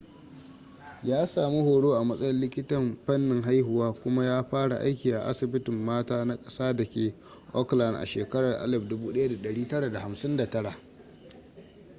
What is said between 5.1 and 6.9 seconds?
a asibitin mata na ƙasa da